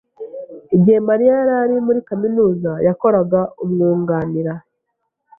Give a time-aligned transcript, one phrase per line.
[0.75, 4.53] Igihe Mariya yari muri kaminuza, yakoraga umwunganira.